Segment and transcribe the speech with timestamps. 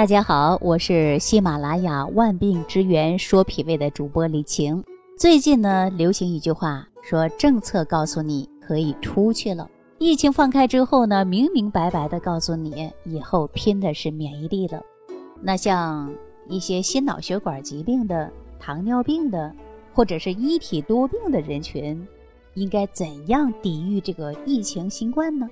[0.00, 4.82] 大家好，我是喜马拉雅万病之源说脾胃的主播李晴。
[5.18, 9.68] 最近呢，流行一句话说，政策告诉你可以出去了，
[9.98, 14.80] 疫情放开之后呢，明明白白的告诉你，以后拼的是免疫力了。
[15.42, 16.10] 那像
[16.48, 19.54] 一些心脑血管疾病的、糖尿病的，
[19.92, 22.08] 或者是一体多病的人群，
[22.54, 25.46] 应该怎样抵御这个疫情新冠呢？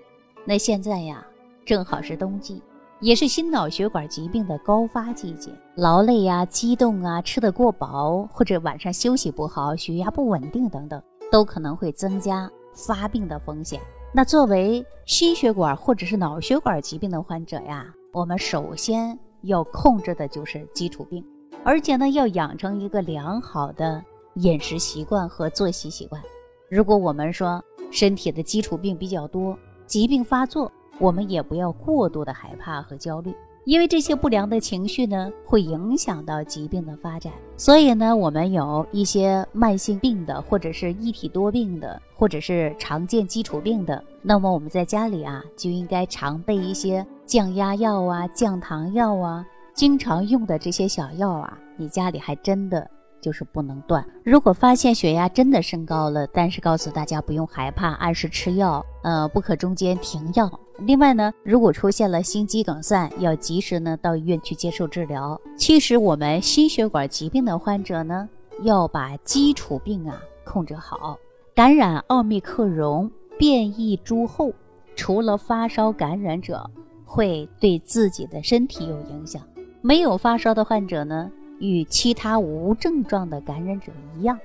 [0.47, 1.23] 那现在呀，
[1.67, 2.63] 正好是冬季。
[3.01, 13.81] 也是心脑血管疾病的高发季节，劳累呀、激动啊、吃得过饱，或者晚上休息不好、血压不稳定等等，都可能会增加发病的风险。
[14.13, 21.25] 那作为心血管或者是脑血管疾病的患者呀，我们首先要控制的就是基础病，
[21.63, 24.03] 而且呢，要养成一个良好的
[24.35, 26.21] 饮食习惯和作息习惯。
[26.69, 27.63] 如果我们说
[27.93, 30.73] 身体的基础病比较多，疾病发作。
[30.99, 33.35] 我们也不要过度的害怕和焦虑，
[33.65, 37.33] 因为这些不良的情绪呢，会影响到疾病的发展。
[37.57, 52.89] 所以呢，我们有一些慢性病的，或者是一体多病的，或者是常见基础病的，那么我们在家里啊，就应该常备一些降压药啊、降糖药啊，经常用的这些小药啊，你家里还真的。
[53.21, 54.07] 就是不能断。
[54.25, 60.49] 如果发现血压真的升高了，但是告诉大家不用害怕，按时吃药，呃，不可中间停药。
[60.79, 65.41] 另外呢，如果出现了心肌梗塞，要及时呢到医院去接受治疗。
[65.57, 68.29] 其实我们心血管疾病的患者呢，
[68.63, 71.19] 要把基础病啊控制好。
[71.55, 74.53] 感染奥密克戎变异株后，
[74.95, 76.71] 除了发烧感染者
[77.05, 79.43] 会对自己的身体有影响，
[79.81, 81.31] 没有发烧的患者呢？
[81.59, 84.39] 与其他无症状的感染者一样，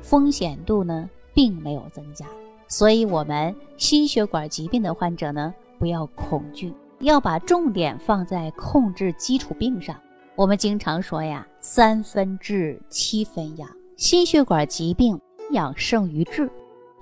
[0.00, 2.24] 风险度呢并没有增加。
[2.68, 9.96] 所以，我们心血管疾病的患者呢，不要恐惧，要把重点放在控制基础病上。
[10.36, 13.68] 我们经常说呀，三分治，七分养。
[13.96, 16.48] 心血管疾病养胜于治，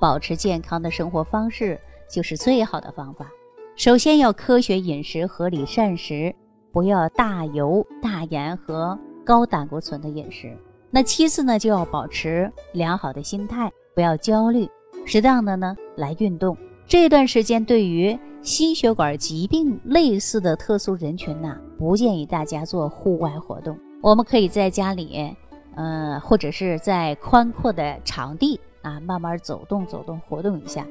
[0.01, 3.29] 保持健康的生活方式就是最好的方法。
[3.75, 6.35] 首先要科学饮食，合理膳食，
[6.73, 8.99] 不要大油大盐和。
[9.27, 10.57] 高胆固醇的饮食，
[10.89, 14.71] 那其次呢，就要保持良好的心态，不要焦虑，
[15.07, 16.55] 适当的呢来运动。
[16.87, 23.79] 这段时间对于心血管疾病类似的特殊人群呢，不建议大家做户外活动。
[24.03, 25.35] 我们可以在家里，
[25.75, 30.87] 呃，或者是在宽阔的场地啊，慢慢走动走动，活动一下，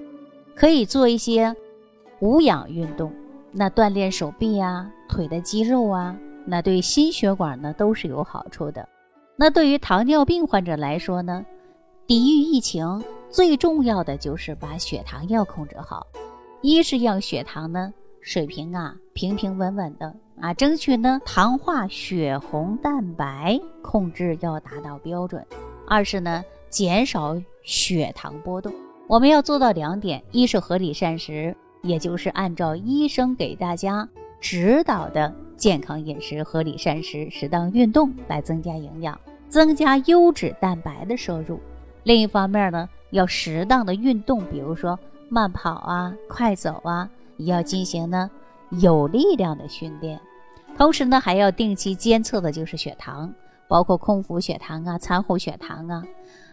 [0.55, 1.55] 可以做一些
[2.19, 3.13] 无氧运动，
[3.51, 6.17] 那锻炼手臂呀、腿的肌肉啊。
[6.45, 8.87] 那对心血管呢都是有好处的。
[9.37, 11.45] 那对于糖尿病患者来说呢，
[12.05, 13.03] 抵御疫情
[13.35, 16.07] 最重要的就是把血糖要控制好。
[16.62, 25.45] 一是要血糖呢水平啊平平稳稳的啊，争取呢糖化血红蛋白控制要达到标准。
[25.85, 28.74] 二是呢减少血糖波动。
[29.06, 34.07] 我们要做到两点：一是合理膳食，也就是按照医生给大家
[34.40, 35.35] 指导的。
[35.57, 39.19] 健康饮食、合理膳食、适当运动来增加营养，
[39.50, 41.59] 增加优质蛋白的摄入。
[42.03, 44.99] 另一方面呢，要适当的运动，比如说
[45.29, 48.29] 慢跑啊、快走啊，也要进行呢
[48.69, 50.19] 有力量的训练。
[50.77, 53.33] 同时呢，还要定期监测的就是血糖，
[53.67, 56.03] 包括空腹血糖啊、餐后血糖啊。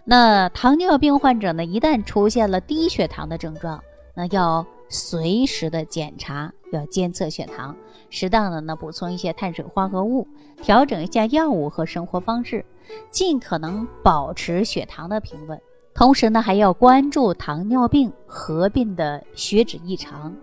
[0.05, 3.83] 那糖尿病患者呢，一旦出现了低血糖的症状，
[4.15, 4.67] 那要。
[4.95, 7.75] 随时的检查，要监测血糖，
[8.11, 10.29] 适当的呢补充一些碳水化合物，
[10.61, 12.63] 调整一下药物和生活方式，
[13.11, 15.59] 尽可能保持血糖的平稳。
[15.95, 20.35] 同时呢，还要关注糖尿病合并的血脂异常，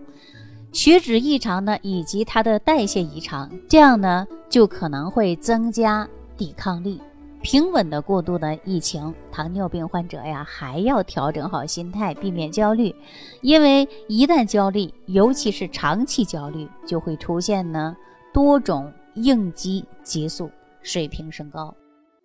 [0.72, 7.00] 血脂异常呢以及它的代谢异常，这样呢就可能会增加抵抗力。
[7.42, 12.94] 平稳的过渡的疫情，糖尿病患者呀，还要调整好心态，避免焦虑，
[13.40, 17.96] 因为一旦焦虑，尤其是长期焦虑，就会出现呢
[18.32, 20.50] 多种应激激素
[20.82, 21.74] 水平升高，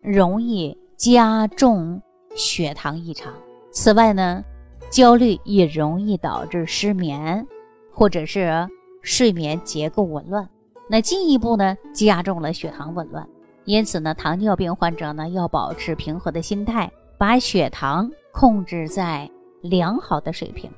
[0.02, 2.02] 容易加重
[2.36, 3.34] 血糖异常。
[3.72, 4.44] 此外呢，
[4.90, 7.46] 焦虑也容易导致失眠，
[7.92, 8.70] 或者是
[9.02, 10.48] 睡眠结构紊乱，
[10.90, 13.28] 那进一步呢加重了血糖紊乱。
[13.64, 19.30] 因此呢，糖尿病患者呢要保持平和的心态，把血糖控制在
[19.62, 20.70] 良好的水平。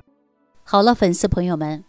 [0.64, 1.84] 好了，粉丝朋友们，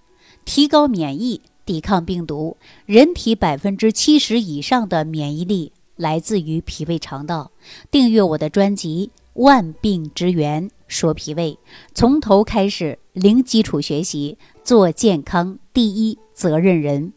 [0.46, 2.58] 提高免疫，抵抗病毒。
[2.86, 7.52] 人体百分之七十以上的免疫力来自于脾胃肠道。
[7.90, 11.54] 订阅我的专辑《万病之源说脾胃》，
[11.94, 17.14] 从头开始，零基础学习，做健康第一责任人。